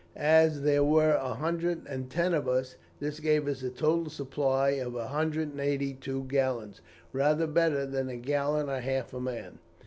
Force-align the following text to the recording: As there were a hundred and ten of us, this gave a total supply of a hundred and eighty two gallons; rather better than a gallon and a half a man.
As 0.15 0.61
there 0.63 0.83
were 0.83 1.11
a 1.11 1.35
hundred 1.35 1.85
and 1.85 2.09
ten 2.09 2.33
of 2.33 2.47
us, 2.47 2.75
this 2.99 3.19
gave 3.19 3.47
a 3.47 3.53
total 3.69 4.09
supply 4.09 4.69
of 4.69 4.95
a 4.95 5.09
hundred 5.09 5.49
and 5.49 5.59
eighty 5.61 5.93
two 5.93 6.23
gallons; 6.23 6.81
rather 7.13 7.45
better 7.45 7.85
than 7.85 8.09
a 8.09 8.17
gallon 8.17 8.61
and 8.61 8.71
a 8.79 8.81
half 8.81 9.13
a 9.13 9.19
man. 9.19 9.59